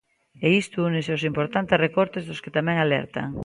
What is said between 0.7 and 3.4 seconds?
únese aos importantes recortes dos que tamén alertan.